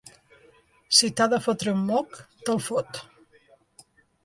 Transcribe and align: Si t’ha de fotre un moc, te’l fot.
Si 0.99 1.09
t’ha 1.13 1.27
de 1.33 1.39
fotre 1.47 1.69
un 1.75 1.83
moc, 1.91 2.17
te’l 2.47 2.61
fot. 2.71 3.01